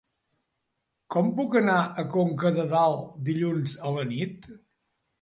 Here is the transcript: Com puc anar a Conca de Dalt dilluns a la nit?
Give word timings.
Com 1.15 1.29
puc 1.41 1.59
anar 1.61 1.77
a 1.83 2.07
Conca 2.15 2.55
de 2.59 2.67
Dalt 2.75 3.15
dilluns 3.31 3.81
a 3.89 3.97
la 4.01 4.11
nit? 4.17 4.55